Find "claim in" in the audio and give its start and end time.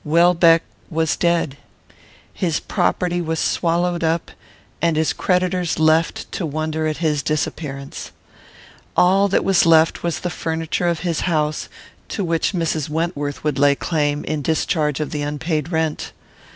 13.75-14.41